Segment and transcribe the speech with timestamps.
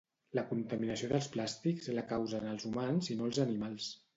[0.37, 3.93] La contaminació dels plàstics la causen els humans i no els animals